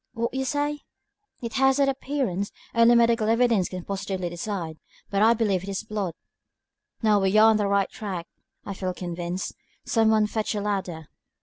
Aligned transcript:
"What 0.15 0.31
say 0.47 0.71
you?" 0.71 0.79
"It 1.43 1.53
has 1.53 1.77
that 1.77 1.87
appearance. 1.87 2.51
Only 2.73 2.95
medical 2.95 3.29
evidence 3.29 3.69
can 3.69 3.85
positively 3.85 4.29
decide, 4.31 4.79
but 5.11 5.21
I 5.21 5.35
believe 5.35 5.61
it 5.61 5.69
is 5.69 5.83
blood." 5.83 6.15
"Now 7.03 7.19
we 7.19 7.37
are 7.37 7.51
on 7.51 7.57
the 7.57 7.67
right 7.67 7.87
track, 7.91 8.27
I 8.65 8.73
feel 8.73 8.95
convinced. 8.95 9.53
Some 9.85 10.09
one 10.09 10.25
fetch 10.25 10.55
a 10.55 10.61
ladder." 10.61 11.05